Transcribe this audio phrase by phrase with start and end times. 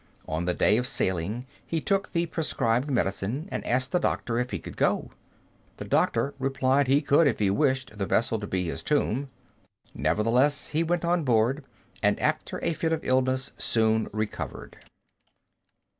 [0.27, 4.49] On the day of sailing he took the prescribed medicine, and asked the doctor if
[4.49, 5.11] he could go.
[5.77, 9.29] The doctor replied he could if he wished the vessel to be his tomb.
[9.93, 11.63] Nevertheless he went on board,
[12.01, 14.77] and after a fit of illness soon recovered.